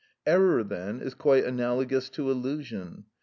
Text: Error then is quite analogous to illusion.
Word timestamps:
Error 0.25 0.63
then 0.63 0.99
is 0.99 1.13
quite 1.13 1.45
analogous 1.45 2.09
to 2.09 2.31
illusion. 2.31 3.05